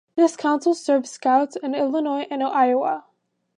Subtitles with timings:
[0.15, 3.03] This council serves Scouts in Illinois and Iowa.